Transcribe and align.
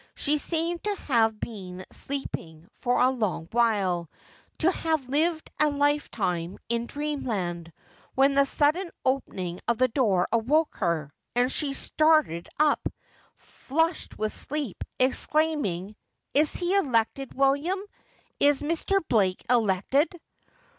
She 0.15 0.39
seemed 0.39 0.83
to 0.85 0.95
have 1.09 1.39
been 1.39 1.85
sleep 1.91 2.35
ing 2.35 2.67
for 2.79 2.99
a 2.99 3.11
long 3.11 3.47
while— 3.51 4.09
to 4.57 4.71
have 4.71 5.07
lived 5.07 5.51
a 5.59 5.69
lifetime 5.69 6.57
in 6.69 6.87
dreamland, 6.87 7.71
when 8.15 8.33
the 8.33 8.43
sudden 8.45 8.89
opening 9.05 9.59
of 9.67 9.77
the 9.77 9.87
door 9.89 10.27
awoke 10.31 10.77
her, 10.77 11.13
and 11.35 11.51
she 11.51 11.73
started 11.73 12.49
up, 12.59 12.89
flushed 13.35 14.17
with 14.17 14.33
sleep, 14.33 14.83
exclaiming,' 14.99 15.95
Is 16.33 16.55
he 16.55 16.73
elected, 16.75 17.35
William 17.35 17.77
1 17.77 17.85
Is 18.39 18.61
Mr. 18.63 19.01
Elake 19.11 19.43
elected?' 19.51 20.19